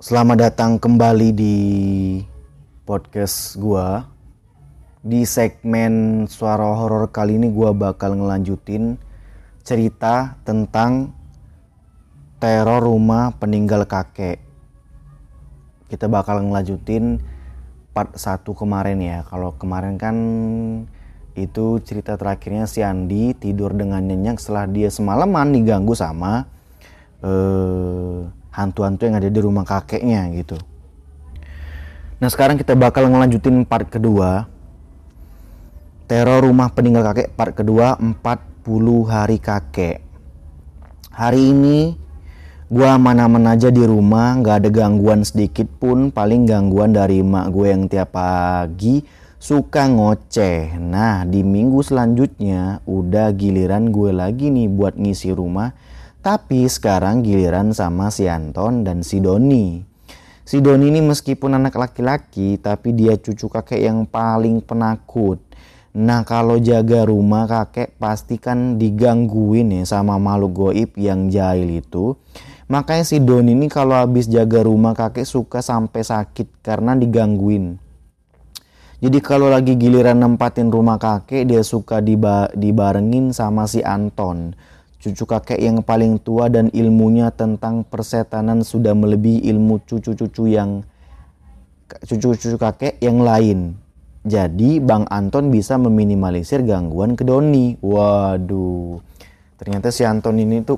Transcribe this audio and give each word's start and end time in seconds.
Selamat 0.00 0.48
datang 0.48 0.80
kembali 0.80 1.28
di 1.28 1.56
podcast 2.88 3.52
gua. 3.60 4.08
Di 5.04 5.28
segmen 5.28 6.24
suara 6.24 6.72
horor 6.72 7.12
kali 7.12 7.36
ini 7.36 7.52
gua 7.52 7.76
bakal 7.76 8.16
ngelanjutin 8.16 8.96
cerita 9.60 10.40
tentang 10.40 11.12
teror 12.40 12.80
rumah 12.80 13.36
peninggal 13.36 13.84
kakek. 13.84 14.40
Kita 15.92 16.08
bakal 16.08 16.48
ngelanjutin 16.48 17.20
part 17.92 18.16
1 18.16 18.40
kemarin 18.56 19.04
ya. 19.04 19.28
Kalau 19.28 19.52
kemarin 19.60 20.00
kan 20.00 20.16
itu 21.36 21.76
cerita 21.84 22.16
terakhirnya 22.16 22.64
si 22.64 22.80
Andi 22.80 23.36
tidur 23.36 23.76
dengan 23.76 24.00
nyenyak 24.00 24.40
setelah 24.40 24.64
dia 24.64 24.88
semalaman 24.88 25.52
diganggu 25.52 25.92
sama 25.92 26.48
eh, 27.20 28.39
hantu-hantu 28.50 29.06
yang 29.06 29.16
ada 29.18 29.30
di 29.30 29.40
rumah 29.40 29.62
kakeknya 29.62 30.30
gitu. 30.34 30.58
Nah 32.20 32.28
sekarang 32.28 32.60
kita 32.60 32.76
bakal 32.76 33.08
ngelanjutin 33.08 33.64
part 33.64 33.88
kedua. 33.88 34.44
Teror 36.04 36.44
rumah 36.44 36.68
peninggal 36.74 37.06
kakek 37.06 37.32
part 37.38 37.54
kedua 37.54 37.96
40 37.96 38.20
hari 39.06 39.38
kakek. 39.38 40.02
Hari 41.14 41.42
ini 41.54 41.94
gua 42.66 42.98
mana-mana 42.98 43.54
aja 43.54 43.70
di 43.70 43.82
rumah 43.82 44.36
nggak 44.36 44.56
ada 44.62 44.70
gangguan 44.70 45.22
sedikit 45.22 45.70
pun 45.80 46.10
paling 46.10 46.44
gangguan 46.46 46.94
dari 46.94 47.22
emak 47.22 47.46
gue 47.50 47.66
yang 47.66 47.86
tiap 47.86 48.14
pagi 48.14 49.02
suka 49.40 49.88
ngoceh. 49.88 50.76
Nah 50.76 51.24
di 51.24 51.40
minggu 51.40 51.80
selanjutnya 51.80 52.84
udah 52.84 53.32
giliran 53.32 53.88
gue 53.88 54.12
lagi 54.12 54.52
nih 54.52 54.68
buat 54.68 55.00
ngisi 55.00 55.32
rumah 55.32 55.72
tapi 56.20 56.68
sekarang 56.68 57.24
giliran 57.24 57.72
sama 57.72 58.12
si 58.12 58.28
Anton 58.28 58.84
dan 58.84 59.00
si 59.04 59.18
Doni 59.18 59.80
si 60.46 60.60
Doni 60.60 60.92
ini 60.92 61.00
meskipun 61.00 61.56
anak 61.56 61.76
laki-laki 61.76 62.60
tapi 62.60 62.92
dia 62.96 63.16
cucu 63.16 63.48
kakek 63.48 63.80
yang 63.80 64.08
paling 64.08 64.64
penakut 64.64 65.40
Nah 65.90 66.22
kalau 66.22 66.54
jaga 66.62 67.02
rumah 67.02 67.50
kakek 67.50 67.98
pasti 67.98 68.38
kan 68.38 68.78
digangguin 68.78 69.74
ya 69.74 69.82
sama 69.82 70.22
makhluk 70.22 70.54
goib 70.54 70.94
yang 70.94 71.26
jahil 71.26 71.82
itu 71.82 72.14
Makanya 72.70 73.02
si 73.02 73.18
Don 73.18 73.50
ini 73.50 73.66
kalau 73.66 73.98
habis 73.98 74.30
jaga 74.30 74.62
rumah 74.62 74.94
kakek 74.94 75.26
suka 75.26 75.58
sampai 75.58 76.06
sakit 76.06 76.62
karena 76.62 76.94
digangguin. 76.94 77.82
Jadi 79.02 79.18
kalau 79.18 79.50
lagi 79.50 79.74
giliran 79.74 80.22
nempatin 80.22 80.70
rumah 80.70 80.94
kakek 80.94 81.50
dia 81.50 81.66
suka 81.66 81.98
diba 81.98 82.46
dibarengin 82.54 83.34
sama 83.34 83.66
si 83.66 83.82
Anton. 83.82 84.54
Cucu 85.00 85.24
kakek 85.24 85.56
yang 85.56 85.80
paling 85.80 86.20
tua 86.20 86.52
dan 86.52 86.68
ilmunya 86.76 87.32
tentang 87.32 87.88
persetanan 87.88 88.60
sudah 88.60 88.92
melebihi 88.92 89.48
ilmu 89.48 89.80
cucu-cucu 89.88 90.44
yang 90.52 90.84
cucu-cucu 92.04 92.60
kakek 92.60 93.00
yang 93.00 93.24
lain. 93.24 93.80
Jadi 94.20 94.76
Bang 94.84 95.08
Anton 95.08 95.48
bisa 95.48 95.80
meminimalisir 95.80 96.60
gangguan 96.68 97.16
ke 97.16 97.24
Doni. 97.24 97.80
Waduh. 97.80 99.00
Ternyata 99.56 99.88
si 99.88 100.04
Anton 100.04 100.36
ini 100.36 100.60
tuh 100.60 100.76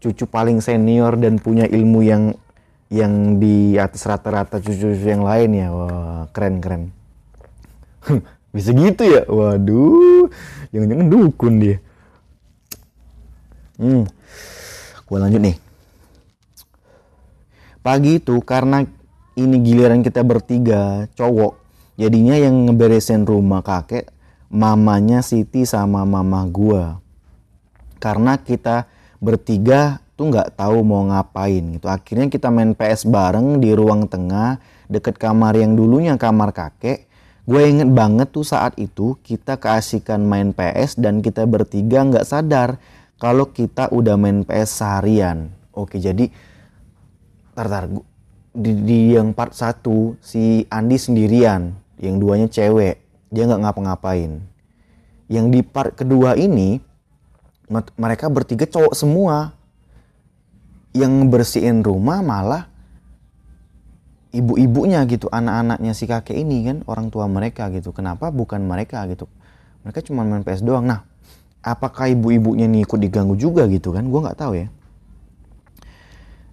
cucu 0.00 0.24
paling 0.24 0.64
senior 0.64 1.14
dan 1.20 1.36
punya 1.36 1.68
ilmu 1.68 2.00
yang 2.02 2.32
yang 2.92 3.40
di 3.40 3.78
atas 3.78 4.04
rata-rata 4.04 4.58
cucu-cucu 4.58 5.06
yang 5.06 5.24
lain 5.24 5.50
ya 5.56 5.68
wah 5.72 6.28
keren 6.34 6.60
keren 6.60 6.82
bisa 8.54 8.74
gitu 8.76 9.02
ya 9.06 9.22
waduh 9.30 10.28
jangan-jangan 10.74 11.08
dukun 11.08 11.54
dia 11.56 11.76
hmm 13.82 14.06
gua 15.10 15.18
lanjut 15.26 15.42
nih 15.42 15.56
pagi 17.82 18.22
itu 18.22 18.38
karena 18.46 18.86
ini 19.34 19.56
giliran 19.58 20.06
kita 20.06 20.22
bertiga 20.22 21.10
cowok 21.18 21.58
jadinya 21.98 22.38
yang 22.38 22.70
ngeberesin 22.70 23.26
rumah 23.26 23.66
kakek 23.66 24.06
mamanya 24.46 25.26
Siti 25.26 25.66
sama 25.66 26.06
mama 26.06 26.46
gua 26.46 27.02
karena 27.98 28.38
kita 28.38 28.86
bertiga 29.22 30.02
tuh 30.18 30.30
nggak 30.30 30.58
tahu 30.58 30.82
mau 30.82 31.06
ngapain 31.06 31.62
gitu. 31.78 31.86
Akhirnya 31.90 32.26
kita 32.26 32.50
main 32.50 32.74
PS 32.74 33.06
bareng 33.06 33.62
di 33.62 33.74
ruang 33.74 34.10
tengah 34.10 34.58
deket 34.90 35.16
kamar 35.16 35.58
yang 35.58 35.78
dulunya 35.78 36.18
kamar 36.18 36.50
kakek. 36.50 37.06
Gue 37.42 37.66
inget 37.66 37.90
banget 37.90 38.30
tuh 38.30 38.46
saat 38.46 38.78
itu 38.78 39.18
kita 39.26 39.58
keasikan 39.58 40.22
main 40.22 40.54
PS 40.54 40.94
dan 40.94 41.18
kita 41.18 41.42
bertiga 41.42 42.06
nggak 42.06 42.22
sadar 42.22 42.78
kalau 43.22 43.54
kita 43.54 43.86
udah 43.94 44.18
main 44.18 44.42
PS 44.42 44.82
seharian. 44.82 45.54
Oke 45.70 46.02
jadi 46.02 46.26
tar, 47.54 47.70
tar 47.70 47.86
di, 48.50 48.70
di 48.82 48.98
yang 49.14 49.30
part 49.30 49.54
satu 49.54 50.18
si 50.18 50.66
Andi 50.66 50.98
sendirian, 50.98 51.70
yang 52.02 52.18
duanya 52.18 52.50
cewek, 52.50 52.98
dia 53.30 53.46
nggak 53.46 53.62
ngapa-ngapain. 53.62 54.42
Yang 55.30 55.46
di 55.54 55.60
part 55.62 55.94
kedua 55.94 56.34
ini 56.34 56.82
mereka 57.94 58.26
bertiga 58.26 58.66
cowok 58.66 58.92
semua 58.98 59.54
yang 60.92 61.30
bersihin 61.30 61.80
rumah 61.80 62.20
malah 62.20 62.68
ibu-ibunya 64.34 65.00
gitu 65.08 65.30
anak-anaknya 65.30 65.92
si 65.94 66.04
kakek 66.04 66.36
ini 66.36 66.68
kan 66.68 66.76
orang 66.84 67.08
tua 67.08 67.24
mereka 67.30 67.72
gitu 67.72 67.96
kenapa 67.96 68.28
bukan 68.28 68.60
mereka 68.60 69.08
gitu 69.08 69.24
mereka 69.86 70.04
cuma 70.04 70.20
main 70.20 70.44
PS 70.44 70.60
doang 70.60 70.84
nah 70.84 71.11
apakah 71.62 72.10
ibu-ibunya 72.12 72.68
nih 72.68 72.84
ikut 72.84 72.98
diganggu 72.98 73.38
juga 73.38 73.64
gitu 73.70 73.94
kan? 73.94 74.04
Gue 74.10 74.20
nggak 74.20 74.38
tahu 74.38 74.52
ya. 74.58 74.66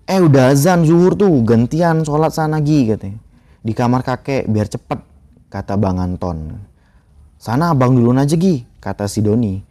Eh 0.09 0.21
udah 0.21 0.53
azan 0.53 0.85
zuhur 0.85 1.13
tuh. 1.17 1.33
Gantian 1.43 2.01
sholat 2.05 2.33
sana 2.33 2.61
gi 2.61 2.93
katanya. 2.93 3.19
Di 3.59 3.73
kamar 3.75 4.01
kakek 4.05 4.47
biar 4.47 4.69
cepet 4.69 4.99
kata 5.49 5.75
bang 5.75 5.99
Anton. 5.99 6.55
Sana 7.35 7.75
abang 7.75 7.97
dulu 7.97 8.15
aja 8.15 8.37
gi 8.37 8.63
kata 8.79 9.09
si 9.09 9.19
Doni. 9.25 9.69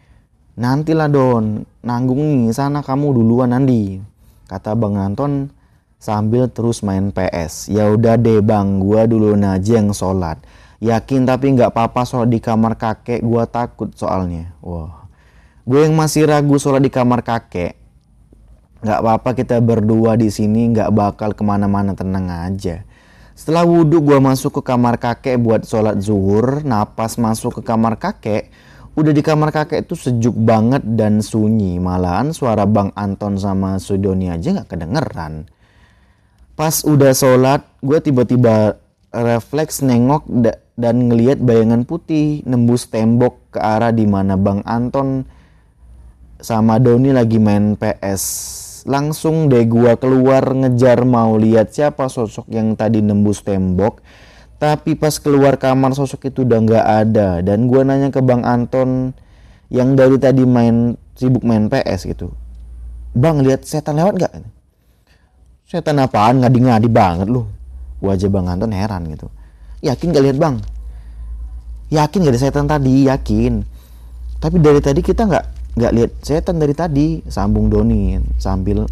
Nantilah 0.59 1.06
Don, 1.06 1.62
nanggung 1.87 2.19
nih 2.19 2.50
sana 2.50 2.82
kamu 2.82 3.15
duluan 3.15 3.55
Andi. 3.55 4.03
Kata 4.50 4.75
Bang 4.75 4.99
Anton 4.99 5.55
sambil 6.03 6.50
terus 6.50 6.82
main 6.82 7.15
PS. 7.15 7.70
Ya 7.70 7.87
udah 7.94 8.19
deh 8.19 8.43
bang, 8.43 8.82
gua 8.82 9.06
dulu 9.06 9.38
aja 9.38 9.78
yang 9.78 9.94
sholat. 9.94 10.43
Yakin 10.82 11.31
tapi 11.31 11.55
nggak 11.55 11.70
apa-apa 11.70 12.03
sholat 12.03 12.34
di 12.34 12.43
kamar 12.43 12.75
kakek, 12.75 13.22
gua 13.22 13.47
takut 13.47 13.94
soalnya. 13.94 14.50
Wah, 14.59 14.97
gue 15.68 15.80
yang 15.84 15.92
masih 15.92 16.24
ragu 16.24 16.56
sholat 16.56 16.80
di 16.80 16.88
kamar 16.88 17.20
kakek. 17.20 17.76
Nggak 18.80 18.98
apa-apa 19.04 19.30
kita 19.36 19.60
berdua 19.60 20.16
di 20.16 20.32
sini 20.32 20.72
nggak 20.72 20.88
bakal 20.96 21.36
ke 21.36 21.44
mana-mana 21.44 21.92
tenang 21.92 22.32
aja. 22.32 22.88
Setelah 23.36 23.68
wudhu 23.68 24.00
gue 24.00 24.16
masuk 24.16 24.64
ke 24.64 24.72
kamar 24.72 24.96
kakek 24.96 25.36
buat 25.36 25.68
sholat 25.68 26.00
zuhur. 26.00 26.64
Napas 26.64 27.20
masuk 27.20 27.60
ke 27.60 27.62
kamar 27.68 28.00
kakek, 28.00 28.48
Udah 28.98 29.14
di 29.14 29.22
kamar 29.22 29.54
kakek 29.54 29.86
itu 29.86 29.94
sejuk 29.94 30.34
banget 30.34 30.82
dan 30.82 31.22
sunyi. 31.22 31.78
Malahan 31.78 32.34
suara 32.34 32.66
Bang 32.66 32.90
Anton 32.98 33.38
sama 33.38 33.78
Sudoni 33.78 34.26
aja 34.26 34.50
nggak 34.50 34.74
kedengeran. 34.74 35.46
Pas 36.58 36.82
udah 36.82 37.14
sholat, 37.14 37.62
gue 37.78 37.94
tiba-tiba 38.02 38.74
refleks 39.14 39.86
nengok 39.86 40.26
da 40.26 40.58
dan 40.74 41.06
ngeliat 41.06 41.38
bayangan 41.38 41.86
putih 41.86 42.42
nembus 42.42 42.90
tembok 42.90 43.54
ke 43.54 43.62
arah 43.62 43.94
di 43.94 44.02
mana 44.02 44.34
Bang 44.34 44.66
Anton 44.66 45.22
sama 46.38 46.78
Doni 46.78 47.10
lagi 47.10 47.43
main 47.43 47.75
PS. 47.75 48.22
Langsung 48.88 49.50
deh 49.53 49.66
gue 49.69 49.93
keluar 50.00 50.43
ngejar 50.54 51.03
mau 51.04 51.37
lihat 51.37 51.75
siapa 51.75 52.09
sosok 52.09 52.49
yang 52.49 52.72
tadi 52.78 53.04
nembus 53.04 53.44
tembok 53.44 54.00
tapi 54.59 54.99
pas 54.99 55.15
keluar 55.22 55.54
kamar 55.54 55.94
sosok 55.94 56.34
itu 56.34 56.43
udah 56.43 56.59
nggak 56.59 56.87
ada 57.06 57.28
dan 57.47 57.71
gue 57.71 57.81
nanya 57.87 58.10
ke 58.10 58.19
Bang 58.19 58.43
Anton 58.43 59.15
yang 59.71 59.94
dari 59.94 60.19
tadi 60.19 60.43
main 60.43 60.99
sibuk 61.15 61.47
main 61.47 61.71
PS 61.71 62.10
gitu. 62.10 62.34
Bang 63.15 63.38
lihat 63.47 63.62
setan 63.62 64.03
lewat 64.03 64.19
nggak? 64.19 64.32
Setan 65.62 66.03
apaan 66.03 66.43
ngadi-ngadi 66.43 66.91
banget 66.91 67.31
lu. 67.31 67.46
Aja 68.02 68.26
Bang 68.26 68.50
Anton 68.50 68.75
heran 68.75 69.06
gitu. 69.11 69.31
Yakin 69.79 70.11
gak 70.11 70.25
lihat 70.26 70.38
bang? 70.38 70.56
Yakin 71.94 72.19
gak 72.26 72.34
ada 72.34 72.41
setan 72.43 72.67
tadi? 72.67 73.06
Yakin. 73.06 73.62
Tapi 74.43 74.56
dari 74.58 74.82
tadi 74.82 75.02
kita 75.02 75.23
nggak 75.26 75.46
nggak 75.78 75.92
lihat 75.94 76.12
setan 76.26 76.58
dari 76.58 76.75
tadi. 76.75 77.22
Sambung 77.30 77.70
Doni 77.70 78.19
sambil 78.36 78.82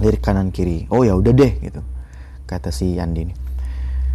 lirik 0.00 0.24
kanan 0.24 0.48
kiri. 0.48 0.88
Oh 0.88 1.04
ya 1.04 1.12
udah 1.12 1.32
deh 1.36 1.52
gitu. 1.60 1.84
Kata 2.48 2.72
si 2.72 2.96
Yandi 2.96 3.28
nih. 3.28 3.36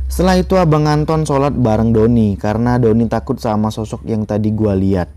Setelah 0.10 0.38
itu 0.38 0.58
abang 0.58 0.86
Anton 0.90 1.26
sholat 1.26 1.54
bareng 1.54 1.94
Doni 1.94 2.38
karena 2.38 2.82
Doni 2.82 3.06
takut 3.10 3.38
sama 3.38 3.70
sosok 3.70 4.06
yang 4.10 4.26
tadi 4.26 4.50
gua 4.54 4.74
lihat. 4.74 5.10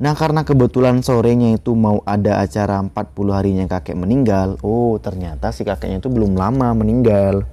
Nah 0.00 0.16
karena 0.16 0.42
kebetulan 0.42 1.04
sorenya 1.04 1.54
itu 1.54 1.76
mau 1.76 2.00
ada 2.02 2.40
acara 2.40 2.80
40 2.80 3.36
harinya 3.36 3.64
kakek 3.68 3.96
meninggal. 3.96 4.56
Oh 4.64 4.96
ternyata 5.00 5.52
si 5.52 5.68
kakeknya 5.68 6.00
itu 6.00 6.08
belum 6.08 6.32
lama 6.32 6.72
meninggal. 6.72 7.44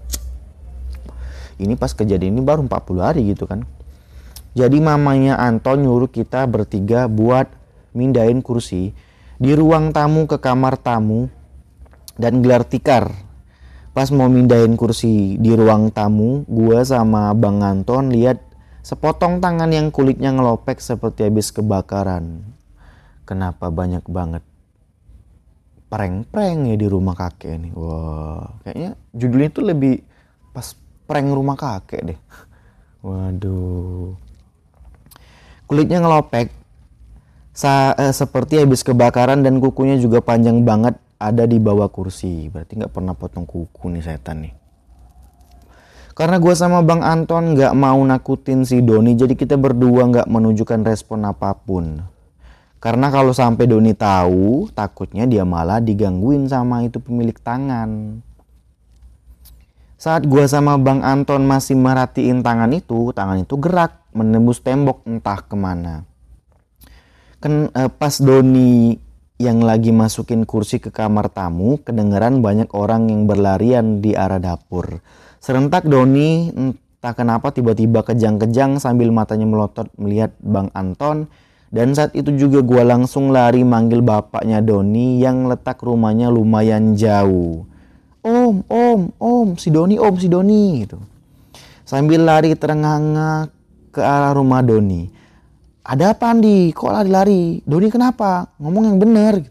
Ini 1.59 1.75
pas 1.75 1.91
kejadian 1.91 2.39
ini 2.39 2.41
baru 2.41 2.63
40 2.63 3.03
hari 3.03 3.27
gitu 3.27 3.43
kan. 3.43 3.67
Jadi 4.55 4.79
mamanya 4.79 5.35
Anton 5.35 5.83
nyuruh 5.83 6.09
kita 6.09 6.47
bertiga 6.47 7.05
buat 7.11 7.58
mindahin 7.95 8.43
kursi 8.43 8.91
di 9.39 9.51
ruang 9.55 9.95
tamu 9.95 10.27
ke 10.27 10.37
kamar 10.41 10.77
tamu 10.77 11.31
dan 12.19 12.43
gelar 12.43 12.67
tikar 12.67 13.29
Pas 13.89 14.07
mau 14.13 14.29
mindahin 14.29 14.77
kursi 14.77 15.35
di 15.41 15.51
ruang 15.51 15.89
tamu, 15.89 16.45
gua 16.45 16.85
sama 16.85 17.33
Bang 17.33 17.65
Anton 17.65 18.13
lihat 18.13 18.37
sepotong 18.85 19.41
tangan 19.41 19.67
yang 19.73 19.89
kulitnya 19.89 20.29
ngelopek 20.29 20.77
seperti 20.77 21.25
habis 21.25 21.49
kebakaran. 21.49 22.45
Kenapa 23.25 23.67
banyak 23.73 24.05
banget 24.07 24.39
prank-prank 25.89 26.69
ya 26.69 26.75
di 26.77 26.87
rumah 26.87 27.17
kakek 27.17 27.59
nih. 27.59 27.71
Wah, 27.73 28.61
kayaknya 28.61 28.93
judulnya 29.17 29.49
tuh 29.49 29.65
lebih 29.65 29.95
pas 30.53 30.77
prank 31.09 31.27
rumah 31.33 31.57
kakek 31.57 32.13
deh. 32.13 32.19
Waduh. 33.01 34.13
Kulitnya 35.65 35.99
ngelopek, 36.01 36.53
Sa 37.59 37.91
eh, 37.99 38.15
seperti 38.15 38.63
habis 38.63 38.87
kebakaran 38.87 39.43
dan 39.43 39.59
kukunya 39.59 39.99
juga 39.99 40.23
panjang 40.23 40.63
banget 40.63 40.95
ada 41.19 41.43
di 41.43 41.59
bawah 41.59 41.91
kursi. 41.91 42.47
Berarti 42.47 42.79
nggak 42.79 42.95
pernah 42.95 43.11
potong 43.11 43.43
kuku 43.43 43.91
nih 43.91 43.99
setan 43.99 44.47
nih. 44.47 44.55
Karena 46.15 46.39
gue 46.39 46.55
sama 46.55 46.79
Bang 46.87 47.03
Anton 47.03 47.59
nggak 47.59 47.75
mau 47.75 47.99
nakutin 47.99 48.63
si 48.63 48.79
Doni, 48.79 49.11
jadi 49.19 49.35
kita 49.35 49.59
berdua 49.59 50.07
nggak 50.07 50.27
menunjukkan 50.31 50.87
respon 50.87 51.27
apa 51.27 51.51
pun. 51.51 51.99
Karena 52.79 53.11
kalau 53.11 53.35
sampai 53.35 53.67
Doni 53.67 53.91
tahu, 53.91 54.71
takutnya 54.71 55.27
dia 55.27 55.43
malah 55.43 55.83
digangguin 55.83 56.47
sama 56.47 56.87
itu 56.87 57.03
pemilik 57.03 57.35
tangan. 57.35 58.23
Saat 59.99 60.23
gue 60.31 60.47
sama 60.47 60.79
Bang 60.79 61.03
Anton 61.03 61.43
masih 61.43 61.75
merhatiin 61.75 62.39
tangan 62.39 62.71
itu, 62.71 63.11
tangan 63.11 63.43
itu 63.43 63.59
gerak 63.59 63.99
menembus 64.15 64.63
tembok 64.63 65.03
entah 65.03 65.43
ke 65.43 65.59
mana 65.59 66.07
kan 67.39 67.71
uh, 67.71 67.87
pas 67.87 68.19
Doni 68.19 68.99
yang 69.39 69.63
lagi 69.63 69.95
masukin 69.95 70.43
kursi 70.43 70.83
ke 70.83 70.91
kamar 70.91 71.31
tamu, 71.31 71.79
kedengeran 71.79 72.43
banyak 72.43 72.75
orang 72.75 73.07
yang 73.07 73.23
berlarian 73.23 74.03
di 74.03 74.11
arah 74.11 74.37
dapur. 74.37 74.99
Serentak 75.39 75.87
Doni 75.87 76.51
entah 76.51 77.15
kenapa 77.15 77.55
tiba-tiba 77.55 78.03
kejang-kejang 78.03 78.83
sambil 78.83 79.07
matanya 79.15 79.47
melotot 79.47 79.87
melihat 79.95 80.35
Bang 80.43 80.67
Anton. 80.75 81.31
Dan 81.69 81.93
saat 81.93 82.17
itu 82.17 82.33
juga 82.33 82.65
gue 82.65 82.81
langsung 82.81 83.29
lari 83.29 83.61
manggil 83.61 84.01
bapaknya 84.01 84.59
Doni 84.59 85.21
yang 85.21 85.47
letak 85.47 85.79
rumahnya 85.85 86.27
lumayan 86.27 86.97
jauh. 86.97 87.63
Om, 88.25 88.67
om, 88.67 89.01
om, 89.15 89.47
si 89.55 89.69
Doni, 89.71 89.95
om, 89.95 90.17
si 90.17 90.27
Doni 90.27 90.83
gitu. 90.83 90.97
Sambil 91.87 92.25
lari 92.25 92.57
terengah-engah 92.57 93.53
ke 93.93 94.01
arah 94.01 94.33
rumah 94.33 94.65
Doni 94.65 95.18
ada 95.89 96.13
apa 96.13 96.29
Andi? 96.29 96.69
Kok 96.69 96.93
lari-lari? 96.93 97.65
Doni 97.65 97.89
kenapa? 97.89 98.53
Ngomong 98.61 98.93
yang 98.93 98.97
benar. 99.01 99.41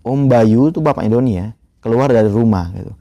Om 0.00 0.24
Bayu 0.28 0.72
tuh 0.72 0.80
bapaknya 0.80 1.20
Doni 1.20 1.32
ya, 1.36 1.52
keluar 1.84 2.08
dari 2.08 2.32
rumah 2.32 2.72
gitu. 2.72 2.92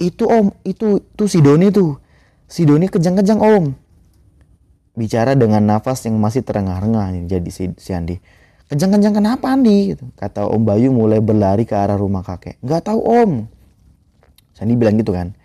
Itu 0.00 0.24
Om, 0.28 0.52
itu 0.64 1.04
tuh 1.12 1.28
si 1.28 1.44
Doni 1.44 1.68
tuh. 1.68 2.00
Si 2.48 2.64
Doni 2.64 2.88
kejang-kejang 2.88 3.40
Om. 3.40 3.64
Bicara 4.96 5.36
dengan 5.36 5.60
nafas 5.68 6.08
yang 6.08 6.16
masih 6.16 6.40
terengah-engah 6.40 7.28
jadi 7.28 7.50
si, 7.52 7.68
si 7.76 7.92
Andi. 7.92 8.16
Kejang-kejang 8.72 9.12
kenapa 9.12 9.52
Andi? 9.52 9.92
Gitu. 9.92 10.04
Kata 10.16 10.48
Om 10.48 10.64
Bayu 10.64 10.92
mulai 10.92 11.20
berlari 11.20 11.68
ke 11.68 11.76
arah 11.76 12.00
rumah 12.00 12.24
kakek. 12.24 12.56
Gak 12.64 12.88
tahu 12.88 13.00
Om. 13.04 13.32
Sandi 14.56 14.72
bilang 14.76 14.96
gitu 14.96 15.12
kan. 15.12 15.36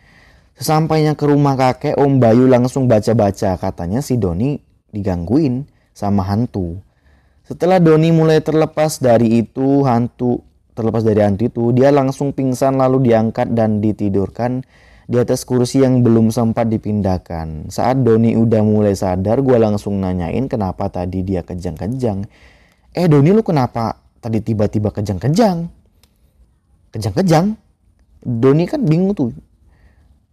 Sesampainya 0.55 1.19
ke 1.19 1.27
rumah 1.27 1.59
kakek, 1.59 1.99
Om 1.99 2.23
Bayu 2.23 2.47
langsung 2.47 2.87
baca-baca. 2.87 3.59
Katanya 3.59 3.99
si 3.99 4.15
Doni 4.15 4.55
digangguin 4.91 5.70
sama 5.91 6.23
hantu. 6.25 6.79
Setelah 7.45 7.83
Doni 7.83 8.15
mulai 8.15 8.39
terlepas 8.39 9.01
dari 9.01 9.43
itu, 9.43 9.83
hantu 9.83 10.39
terlepas 10.71 11.03
dari 11.03 11.19
hantu 11.19 11.43
itu, 11.51 11.63
dia 11.75 11.91
langsung 11.91 12.31
pingsan 12.31 12.79
lalu 12.79 13.11
diangkat 13.11 13.51
dan 13.51 13.83
ditidurkan 13.83 14.63
di 15.11 15.19
atas 15.19 15.43
kursi 15.43 15.83
yang 15.83 15.99
belum 15.99 16.31
sempat 16.31 16.71
dipindahkan. 16.71 17.67
Saat 17.67 18.07
Doni 18.07 18.39
udah 18.39 18.63
mulai 18.63 18.95
sadar, 18.95 19.43
gue 19.43 19.57
langsung 19.59 19.99
nanyain 19.99 20.47
kenapa 20.47 20.87
tadi 20.87 21.27
dia 21.27 21.43
kejang-kejang. 21.43 22.23
Eh 22.95 23.07
Doni 23.11 23.35
lu 23.35 23.43
kenapa 23.43 23.99
tadi 24.23 24.39
tiba-tiba 24.39 24.95
kejang-kejang? 24.95 25.67
Kejang-kejang? 26.95 27.59
Doni 28.23 28.63
kan 28.63 28.87
bingung 28.87 29.11
tuh. 29.11 29.35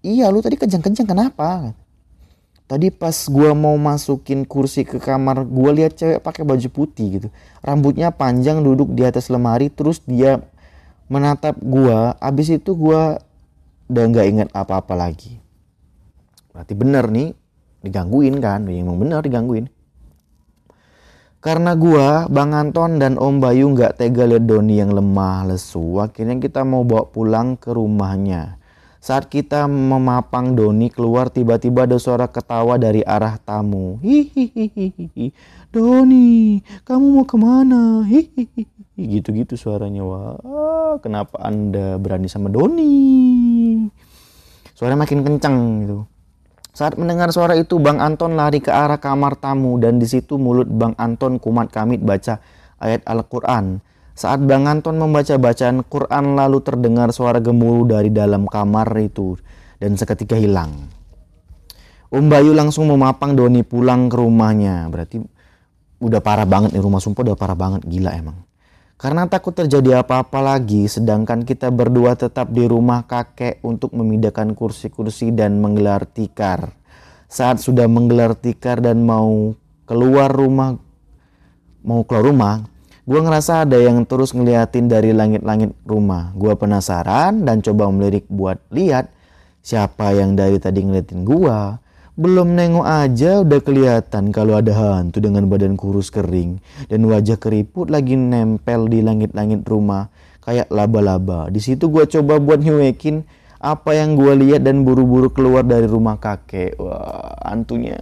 Iya 0.07 0.31
lu 0.31 0.39
tadi 0.39 0.55
kejang-kejang 0.55 1.11
kenapa? 1.11 1.75
Tadi 2.69 2.93
pas 2.93 3.17
gue 3.17 3.50
mau 3.56 3.73
masukin 3.81 4.44
kursi 4.44 4.85
ke 4.85 5.00
kamar, 5.00 5.49
gue 5.49 5.70
lihat 5.73 5.97
cewek 5.97 6.20
pakai 6.20 6.44
baju 6.44 6.69
putih 6.69 7.06
gitu. 7.17 7.29
Rambutnya 7.65 8.12
panjang 8.12 8.61
duduk 8.61 8.93
di 8.93 9.09
atas 9.09 9.32
lemari, 9.32 9.73
terus 9.73 10.05
dia 10.05 10.44
menatap 11.09 11.56
gue. 11.65 12.12
Abis 12.20 12.61
itu 12.61 12.76
gue 12.76 13.17
udah 13.88 14.05
nggak 14.12 14.26
inget 14.29 14.49
apa-apa 14.53 14.93
lagi. 14.93 15.41
Berarti 16.53 16.76
bener 16.76 17.09
nih, 17.09 17.32
digangguin 17.88 18.37
kan? 18.37 18.69
Emang 18.69 19.00
bener 19.00 19.25
digangguin. 19.25 19.73
Karena 21.41 21.73
gue, 21.73 22.29
Bang 22.29 22.53
Anton 22.53 23.00
dan 23.00 23.17
Om 23.17 23.41
Bayu 23.41 23.73
nggak 23.73 23.97
tega 24.03 24.29
lihat 24.29 24.44
Doni 24.44 24.76
yang 24.76 24.93
lemah 24.93 25.49
lesu. 25.49 26.05
Akhirnya 26.05 26.37
kita 26.37 26.69
mau 26.69 26.85
bawa 26.85 27.09
pulang 27.09 27.56
ke 27.56 27.73
rumahnya. 27.73 28.58
Saat 28.99 29.31
kita 29.31 29.71
memapang 29.71 30.59
Doni 30.59 30.91
keluar 30.91 31.31
tiba-tiba 31.31 31.87
ada 31.87 32.03
suara 32.03 32.27
ketawa 32.27 32.75
dari 32.83 33.06
arah 33.06 33.39
tamu. 33.39 34.03
Hihihihi. 34.03 35.31
Doni, 35.71 36.59
kamu 36.83 37.06
mau 37.15 37.23
ke 37.23 37.37
mana? 37.39 38.03
Hihihi. 38.03 38.67
Gitu-gitu 38.99 39.55
suaranya. 39.55 40.03
Wah, 40.03 40.99
kenapa 40.99 41.39
anda 41.39 41.95
berani 42.03 42.27
sama 42.27 42.50
Doni? 42.50 43.87
Suara 44.75 44.99
makin 44.99 45.23
kencang 45.23 45.56
gitu. 45.87 45.99
Saat 46.75 46.99
mendengar 46.99 47.31
suara 47.31 47.55
itu, 47.55 47.79
Bang 47.79 48.03
Anton 48.03 48.35
lari 48.35 48.59
ke 48.59 48.71
arah 48.71 48.99
kamar 48.99 49.39
tamu 49.39 49.79
dan 49.79 49.99
di 50.03 50.06
situ 50.06 50.39
mulut 50.39 50.67
Bang 50.67 50.99
Anton 50.99 51.39
kumat 51.39 51.71
kamit 51.71 52.03
baca 52.03 52.43
ayat 52.83 53.03
Al-Quran. 53.06 53.79
Saat 54.19 54.43
Bang 54.43 54.67
Anton 54.67 54.99
membaca 54.99 55.38
bacaan 55.38 55.87
Quran 55.87 56.35
lalu 56.35 56.59
terdengar 56.59 57.15
suara 57.15 57.38
gemuruh 57.38 57.87
dari 57.87 58.11
dalam 58.11 58.50
kamar 58.50 58.91
itu 58.99 59.38
dan 59.79 59.94
seketika 59.94 60.35
hilang. 60.35 60.91
Om 62.11 62.26
Bayu 62.26 62.50
langsung 62.50 62.91
memapang 62.91 63.38
Doni 63.38 63.62
pulang 63.62 64.11
ke 64.11 64.19
rumahnya. 64.19 64.91
Berarti 64.91 65.23
udah 66.03 66.19
parah 66.19 66.50
banget 66.50 66.75
nih 66.75 66.82
rumah 66.82 66.99
sumpah 66.99 67.31
udah 67.31 67.38
parah 67.38 67.55
banget 67.55 67.87
gila 67.87 68.11
emang. 68.11 68.43
Karena 68.99 69.31
takut 69.31 69.55
terjadi 69.55 70.03
apa-apa 70.03 70.43
lagi 70.43 70.91
sedangkan 70.91 71.47
kita 71.47 71.71
berdua 71.71 72.19
tetap 72.19 72.50
di 72.50 72.67
rumah 72.67 73.06
kakek 73.06 73.62
untuk 73.62 73.94
memindahkan 73.94 74.50
kursi-kursi 74.59 75.31
dan 75.31 75.62
menggelar 75.62 76.02
tikar. 76.11 76.75
Saat 77.31 77.62
sudah 77.62 77.87
menggelar 77.87 78.35
tikar 78.35 78.83
dan 78.83 78.99
mau 79.07 79.54
keluar 79.87 80.35
rumah 80.35 80.75
mau 81.87 82.02
keluar 82.02 82.25
rumah, 82.26 82.54
Gue 83.09 83.25
ngerasa 83.25 83.65
ada 83.65 83.81
yang 83.81 84.05
terus 84.05 84.37
ngeliatin 84.37 84.85
dari 84.85 85.17
langit-langit 85.17 85.73
rumah. 85.88 86.29
Gue 86.37 86.53
penasaran 86.61 87.41
dan 87.41 87.65
coba 87.65 87.88
melirik 87.88 88.29
buat 88.29 88.61
lihat 88.69 89.09
siapa 89.65 90.12
yang 90.12 90.37
dari 90.37 90.61
tadi 90.61 90.85
ngeliatin 90.85 91.25
gue. 91.25 91.59
Belum 92.21 92.53
nengok 92.53 92.85
aja 92.85 93.41
udah 93.41 93.65
kelihatan 93.65 94.29
kalau 94.29 94.61
ada 94.61 94.77
hantu 94.77 95.25
dengan 95.25 95.49
badan 95.49 95.81
kurus 95.81 96.12
kering 96.12 96.61
dan 96.93 97.00
wajah 97.09 97.41
keriput 97.41 97.88
lagi 97.88 98.12
nempel 98.12 98.93
di 98.93 99.00
langit-langit 99.00 99.65
rumah 99.65 100.12
kayak 100.45 100.69
laba-laba. 100.69 101.49
Di 101.49 101.65
situ 101.65 101.88
gue 101.88 102.05
coba 102.05 102.37
buat 102.37 102.61
nyuekin 102.61 103.25
apa 103.57 103.97
yang 103.97 104.21
gue 104.21 104.37
lihat 104.37 104.69
dan 104.69 104.85
buru-buru 104.85 105.33
keluar 105.33 105.65
dari 105.65 105.88
rumah 105.88 106.21
kakek. 106.21 106.77
Wah, 106.77 107.41
hantunya 107.41 107.97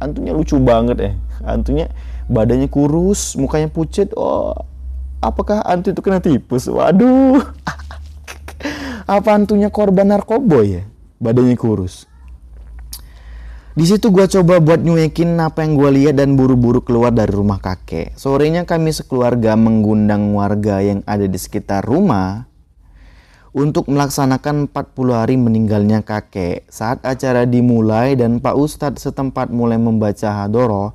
hantunya 0.00 0.32
lucu 0.32 0.56
banget 0.60 0.96
ya. 0.98 1.10
Hantunya 1.44 1.86
badannya 2.26 2.68
kurus, 2.68 3.36
mukanya 3.38 3.68
pucat. 3.70 4.12
Oh, 4.16 4.56
apakah 5.22 5.62
antu 5.64 5.92
itu 5.92 6.00
kena 6.02 6.20
tipus? 6.22 6.68
Waduh. 6.68 7.40
Apa 9.06 9.38
antunya 9.38 9.70
korban 9.70 10.10
narkoba 10.10 10.64
ya? 10.66 10.82
Badannya 11.22 11.54
kurus. 11.54 12.10
Di 13.76 13.84
situ 13.84 14.08
gue 14.08 14.24
coba 14.24 14.56
buat 14.56 14.80
nyuekin 14.80 15.36
apa 15.36 15.60
yang 15.60 15.76
gue 15.76 15.90
lihat 16.00 16.16
dan 16.16 16.32
buru-buru 16.32 16.80
keluar 16.80 17.12
dari 17.12 17.28
rumah 17.28 17.60
kakek. 17.60 18.16
Sorenya 18.16 18.64
kami 18.64 18.88
sekeluarga 18.88 19.52
mengundang 19.52 20.32
warga 20.32 20.80
yang 20.80 21.04
ada 21.04 21.28
di 21.28 21.36
sekitar 21.36 21.84
rumah 21.84 22.48
untuk 23.56 23.88
melaksanakan 23.88 24.68
40 24.68 25.16
hari 25.16 25.40
meninggalnya 25.40 26.04
kakek. 26.04 26.68
Saat 26.68 27.00
acara 27.08 27.48
dimulai 27.48 28.12
dan 28.12 28.36
Pak 28.44 28.52
Ustadz 28.52 29.08
setempat 29.08 29.48
mulai 29.48 29.80
membaca 29.80 30.44
hadoroh, 30.44 30.92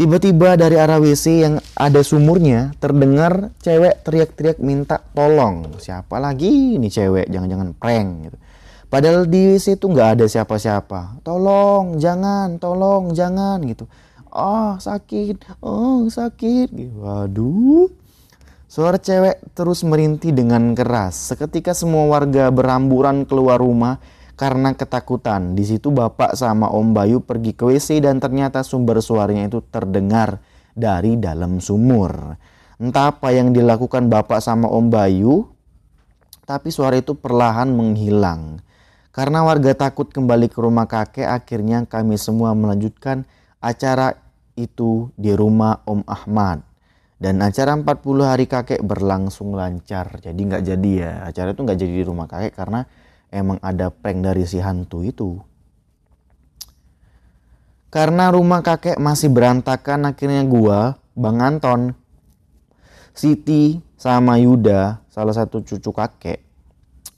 Tiba-tiba 0.00 0.56
dari 0.56 0.80
arah 0.80 0.96
WC 0.96 1.44
yang 1.44 1.54
ada 1.76 2.00
sumurnya 2.00 2.72
terdengar 2.80 3.52
cewek 3.60 4.00
teriak-teriak 4.00 4.56
minta 4.56 4.96
tolong. 5.12 5.76
Siapa 5.76 6.16
lagi 6.16 6.80
ini 6.80 6.88
cewek? 6.88 7.28
Jangan-jangan 7.28 7.76
prank 7.76 8.08
gitu. 8.24 8.36
Padahal 8.88 9.28
di 9.28 9.52
WC 9.52 9.76
itu 9.76 9.92
nggak 9.92 10.16
ada 10.16 10.24
siapa-siapa. 10.24 11.20
Tolong, 11.20 12.00
jangan, 12.00 12.56
tolong, 12.56 13.12
jangan 13.12 13.60
gitu. 13.68 13.84
Oh 14.32 14.80
sakit, 14.80 15.60
oh 15.60 16.08
sakit. 16.08 16.72
Waduh. 16.96 17.99
Suara 18.70 19.02
cewek 19.02 19.50
terus 19.50 19.82
merintih 19.82 20.30
dengan 20.30 20.78
keras. 20.78 21.34
Seketika 21.34 21.74
semua 21.74 22.06
warga 22.06 22.54
beramburan 22.54 23.26
keluar 23.26 23.58
rumah 23.58 23.98
karena 24.38 24.70
ketakutan. 24.78 25.58
Di 25.58 25.66
situ 25.66 25.90
bapak 25.90 26.38
sama 26.38 26.70
Om 26.70 26.94
Bayu 26.94 27.18
pergi 27.18 27.50
ke 27.50 27.66
WC 27.66 27.98
dan 27.98 28.22
ternyata 28.22 28.62
sumber 28.62 29.02
suaranya 29.02 29.50
itu 29.50 29.58
terdengar 29.74 30.38
dari 30.70 31.18
dalam 31.18 31.58
sumur. 31.58 32.38
Entah 32.78 33.10
apa 33.10 33.34
yang 33.34 33.50
dilakukan 33.50 34.06
bapak 34.06 34.38
sama 34.38 34.70
Om 34.70 34.86
Bayu, 34.86 35.50
tapi 36.46 36.70
suara 36.70 36.94
itu 36.94 37.18
perlahan 37.18 37.74
menghilang. 37.74 38.62
Karena 39.10 39.42
warga 39.42 39.74
takut 39.74 40.14
kembali 40.14 40.46
ke 40.46 40.62
rumah 40.62 40.86
kakek, 40.86 41.26
akhirnya 41.26 41.90
kami 41.90 42.14
semua 42.14 42.54
melanjutkan 42.54 43.26
acara 43.58 44.14
itu 44.54 45.10
di 45.18 45.34
rumah 45.34 45.82
Om 45.82 46.06
Ahmad. 46.06 46.69
Dan 47.20 47.44
acara 47.44 47.76
40 47.76 48.24
hari 48.24 48.48
kakek 48.48 48.80
berlangsung 48.80 49.52
lancar. 49.52 50.24
Jadi 50.24 50.40
nggak 50.40 50.64
jadi 50.64 50.92
ya. 50.96 51.12
Acara 51.28 51.52
itu 51.52 51.60
nggak 51.60 51.78
jadi 51.78 51.92
di 52.00 52.04
rumah 52.08 52.24
kakek 52.24 52.56
karena 52.56 52.88
emang 53.28 53.60
ada 53.60 53.92
prank 53.92 54.24
dari 54.24 54.48
si 54.48 54.56
hantu 54.56 55.04
itu. 55.04 55.36
Karena 57.92 58.32
rumah 58.32 58.64
kakek 58.64 58.96
masih 58.96 59.28
berantakan 59.28 60.08
akhirnya 60.08 60.46
gua, 60.48 60.96
Bang 61.12 61.42
Anton, 61.44 61.92
Siti 63.12 63.82
sama 63.98 64.38
Yuda, 64.38 65.04
salah 65.10 65.34
satu 65.34 65.60
cucu 65.60 65.90
kakek, 65.92 66.40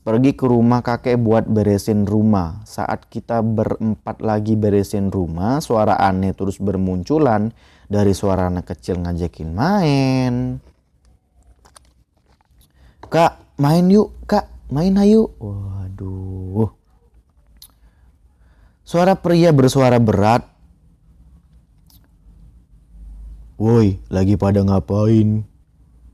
pergi 0.02 0.34
ke 0.34 0.44
rumah 0.50 0.82
kakek 0.82 1.18
buat 1.18 1.46
beresin 1.46 2.06
rumah. 2.06 2.62
Saat 2.66 3.06
kita 3.06 3.42
berempat 3.42 4.18
lagi 4.18 4.58
beresin 4.58 5.14
rumah, 5.14 5.62
suara 5.62 5.98
aneh 5.98 6.34
terus 6.34 6.58
bermunculan 6.58 7.54
dari 7.86 8.10
suara 8.12 8.50
anak 8.50 8.74
kecil 8.74 8.98
ngajakin 9.02 9.50
main. 9.54 10.34
Kak, 13.06 13.60
main 13.60 13.86
yuk, 13.92 14.10
kak, 14.24 14.48
main 14.72 14.96
ayo. 14.96 15.36
Waduh. 15.38 16.72
Suara 18.82 19.14
pria 19.14 19.52
bersuara 19.52 20.00
berat. 20.00 20.48
Woi, 23.60 24.02
lagi 24.10 24.34
pada 24.34 24.64
ngapain? 24.64 25.51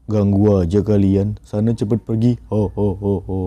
Ganggu 0.09 0.65
aja 0.65 0.81
kalian. 0.81 1.37
Sana 1.45 1.77
cepet 1.77 2.01
pergi. 2.01 2.41
Ho 2.49 2.73
ho 2.73 2.89
ho 2.97 3.15
ho. 3.23 3.39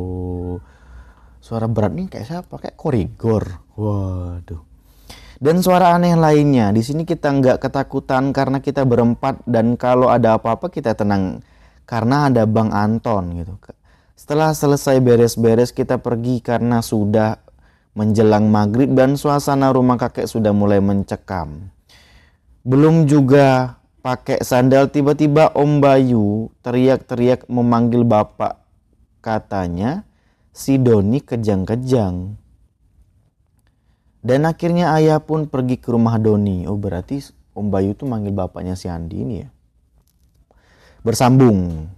Suara 1.41 1.65
berat 1.65 1.97
nih 1.97 2.05
kayak 2.05 2.25
siapa? 2.29 2.53
Kayak 2.61 2.77
korigor. 2.77 3.43
Waduh. 3.73 4.61
Dan 5.41 5.65
suara 5.65 5.97
aneh 5.97 6.13
lainnya. 6.13 6.69
Di 6.69 6.85
sini 6.85 7.01
kita 7.01 7.33
nggak 7.33 7.65
ketakutan 7.65 8.29
karena 8.29 8.61
kita 8.61 8.85
berempat 8.85 9.41
dan 9.49 9.73
kalau 9.73 10.13
ada 10.13 10.37
apa-apa 10.37 10.69
kita 10.69 10.93
tenang 10.93 11.41
karena 11.89 12.29
ada 12.29 12.45
Bang 12.45 12.69
Anton 12.69 13.41
gitu. 13.41 13.57
Setelah 14.13 14.53
selesai 14.53 15.01
beres-beres 15.01 15.73
kita 15.73 15.97
pergi 15.97 16.45
karena 16.45 16.85
sudah 16.85 17.41
menjelang 17.97 18.53
maghrib 18.53 18.93
dan 18.93 19.17
suasana 19.17 19.73
rumah 19.73 19.97
kakek 19.97 20.29
sudah 20.29 20.53
mulai 20.53 20.77
mencekam. 20.77 21.73
Belum 22.61 23.09
juga 23.09 23.80
pakai 24.01 24.41
sandal 24.41 24.89
tiba-tiba 24.89 25.53
Om 25.53 25.79
Bayu 25.79 26.49
teriak-teriak 26.65 27.47
memanggil 27.47 28.01
bapak. 28.03 28.59
Katanya 29.21 30.05
si 30.51 30.81
Doni 30.81 31.21
kejang-kejang. 31.21 32.35
Dan 34.21 34.45
akhirnya 34.45 34.93
ayah 34.97 35.17
pun 35.21 35.49
pergi 35.49 35.81
ke 35.81 35.93
rumah 35.93 36.17
Doni. 36.17 36.65
Oh 36.65 36.77
berarti 36.77 37.21
Om 37.53 37.69
Bayu 37.69 37.93
tuh 37.93 38.09
manggil 38.09 38.33
bapaknya 38.33 38.73
si 38.73 38.89
Andi 38.89 39.17
ini 39.21 39.35
ya? 39.45 39.49
Bersambung. 41.01 41.89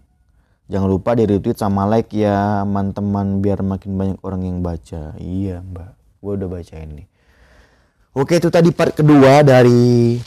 Jangan 0.72 0.88
lupa 0.88 1.12
di 1.16 1.28
retweet 1.28 1.60
sama 1.60 1.84
like 1.88 2.16
ya 2.16 2.64
teman-teman 2.64 3.44
biar 3.44 3.60
makin 3.64 3.92
banyak 4.00 4.20
orang 4.24 4.42
yang 4.48 4.60
baca. 4.64 5.16
Iya 5.20 5.60
mbak. 5.60 5.92
Gue 6.24 6.40
udah 6.40 6.48
baca 6.48 6.76
ini 6.80 7.04
oke 8.14 8.34
itu 8.38 8.50
tadi 8.54 8.70
part 8.70 8.94
kedua 8.94 9.42
dari 9.42 10.18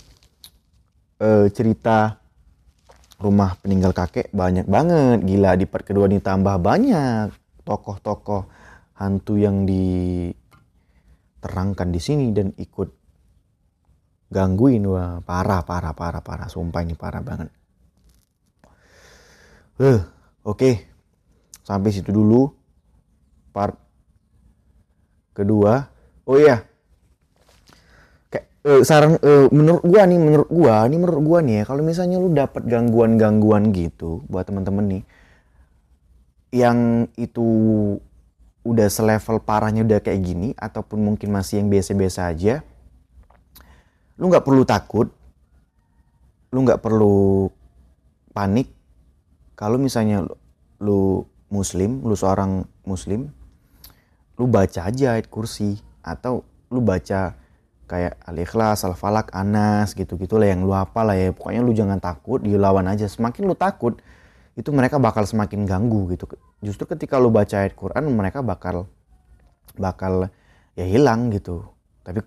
uh, 1.21 1.45
cerita 1.53 2.17
rumah 3.17 3.57
peninggal 3.61 3.93
kakek 3.97 4.31
banyak 4.33 4.67
banget. 4.69 5.25
Gila 5.25 5.57
di 5.57 5.67
part 5.69 5.85
kedua 5.87 6.07
ini 6.09 6.21
tambah 6.21 6.59
banyak 6.61 7.31
tokoh-tokoh 7.65 8.45
hantu 8.97 9.37
yang 9.37 9.67
diterangkan 9.69 11.93
di 11.93 12.01
sini 12.01 12.33
dan 12.33 12.53
ikut 12.57 12.89
gangguin. 14.33 14.87
Wah 14.89 15.21
parah 15.25 15.63
parah 15.65 15.93
parah 15.97 16.21
parah. 16.21 16.49
Sumpah 16.49 16.83
ini 16.85 16.95
parah 16.95 17.23
banget. 17.25 17.49
Uh, 19.77 20.01
oke. 20.45 20.57
Okay. 20.57 20.87
sampai 21.67 21.91
situ 21.91 22.15
dulu. 22.15 22.55
Part 23.51 23.75
kedua. 25.35 25.91
Oh 26.27 26.39
iya 26.39 26.76
uh, 28.67 28.83
saran 28.83 29.17
uh, 29.23 29.47
menurut 29.55 29.87
gua 29.87 30.03
nih 30.05 30.19
menurut 30.19 30.51
gua 30.51 30.85
nih 30.91 30.99
menurut 30.99 31.23
gua 31.23 31.39
nih 31.41 31.55
ya 31.63 31.65
kalau 31.65 31.83
misalnya 31.87 32.19
lu 32.19 32.35
dapat 32.35 32.67
gangguan-gangguan 32.67 33.71
gitu 33.71 34.27
buat 34.27 34.45
temen-temen 34.51 35.01
nih 35.01 35.03
yang 36.51 37.09
itu 37.15 37.47
udah 38.67 38.89
selevel 38.91 39.39
parahnya 39.39 39.87
udah 39.87 40.03
kayak 40.03 40.21
gini 40.27 40.49
ataupun 40.59 40.99
mungkin 40.99 41.31
masih 41.31 41.63
yang 41.63 41.71
biasa-biasa 41.71 42.27
aja 42.27 42.67
lu 44.19 44.27
nggak 44.27 44.43
perlu 44.43 44.67
takut 44.67 45.07
lu 46.57 46.65
nggak 46.65 46.81
perlu 46.81 47.51
panik. 48.33 48.73
Kalau 49.57 49.81
misalnya 49.81 50.25
lu, 50.25 50.35
lu 50.81 51.01
muslim 51.49 52.01
lu 52.05 52.13
seorang 52.13 52.67
muslim 52.83 53.31
lu 54.37 54.45
baca 54.51 54.85
aja 54.85 55.17
ayat 55.17 55.31
kursi 55.31 55.81
atau 56.05 56.45
lu 56.69 56.83
baca 56.83 57.39
kayak 57.87 58.19
Al-Ikhlas, 58.27 58.83
Al-Falak, 58.83 59.31
Anas 59.33 59.95
gitu-gitu 59.95 60.37
lah 60.37 60.51
yang 60.53 60.67
lu 60.67 60.75
apa 60.75 61.07
lah 61.07 61.15
ya. 61.15 61.31
Pokoknya 61.31 61.63
lu 61.63 61.73
jangan 61.73 62.03
takut, 62.03 62.43
dilawan 62.43 62.87
aja. 62.91 63.07
Semakin 63.07 63.47
lu 63.47 63.55
takut, 63.55 63.99
itu 64.59 64.69
mereka 64.75 64.99
bakal 64.99 65.25
semakin 65.25 65.65
ganggu 65.65 66.11
gitu. 66.13 66.27
Justru 66.61 66.85
ketika 66.91 67.17
lu 67.17 67.31
baca 67.31 67.63
ayat 67.63 67.79
Quran, 67.79 68.11
mereka 68.13 68.43
bakal 68.43 68.91
bakal 69.79 70.29
ya 70.75 70.85
hilang 70.85 71.31
gitu. 71.31 71.65
Tapi 72.03 72.21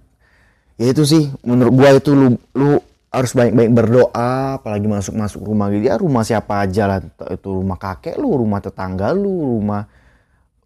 ya 0.79 0.89
itu 0.89 1.03
sih 1.03 1.27
menurut 1.43 1.73
gua 1.75 1.89
itu 1.99 2.11
lu 2.15 2.27
lu 2.55 2.79
harus 3.09 3.33
baik-baik 3.33 3.73
berdoa 3.73 4.61
apalagi 4.61 4.85
masuk-masuk 4.85 5.41
rumah 5.41 5.73
gitu 5.73 5.89
ya 5.89 5.97
rumah 5.97 6.21
siapa 6.21 6.61
aja 6.61 6.85
lah 6.85 6.99
itu 7.33 7.49
rumah 7.49 7.81
kakek 7.81 8.21
lu 8.21 8.37
rumah 8.37 8.61
tetangga 8.61 9.09
lu 9.17 9.57
rumah 9.57 9.89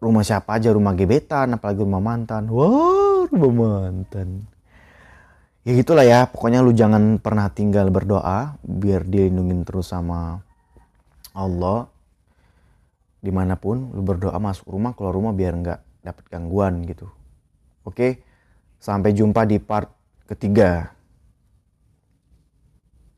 rumah 0.04 0.24
siapa 0.28 0.60
aja 0.60 0.76
rumah 0.76 0.92
gebetan 0.92 1.56
apalagi 1.56 1.80
rumah 1.88 2.04
mantan 2.04 2.52
wah 2.52 3.24
rumah 3.32 3.80
mantan 3.88 4.44
ya 5.64 5.72
gitulah 5.76 6.06
ya 6.06 6.28
pokoknya 6.28 6.60
lu 6.64 6.72
jangan 6.72 7.20
pernah 7.20 7.52
tinggal 7.52 7.90
berdoa 7.90 8.56
biar 8.64 9.04
dilindungin 9.04 9.68
terus 9.68 9.92
sama 9.92 10.40
Allah. 11.34 11.90
Di 13.24 13.32
mana 13.32 13.56
pun 13.56 13.92
lu 13.96 14.04
berdoa 14.04 14.36
masuk 14.38 14.68
rumah 14.70 14.94
keluar 14.94 15.16
rumah 15.16 15.32
biar 15.32 15.56
nggak 15.56 15.80
dapat 16.04 16.26
gangguan 16.30 16.84
gitu. 16.88 17.10
Oke 17.84 18.24
sampai 18.84 19.16
jumpa 19.16 19.48
di 19.48 19.58
part 19.64 19.90
ketiga 20.28 20.93